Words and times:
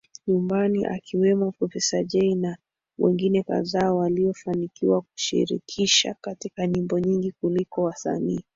nyumbani 0.27 0.85
akiwemo 0.85 1.51
Profesa 1.51 2.03
Jay 2.03 2.35
na 2.35 2.57
wengine 2.99 3.43
kadhaa 3.43 3.93
waliofanikiwa 3.93 5.01
kushirikishwa 5.01 6.15
katika 6.21 6.67
nyimbo 6.67 6.99
nyingi 6.99 7.31
kuliko 7.31 7.83
wasanii 7.83 8.41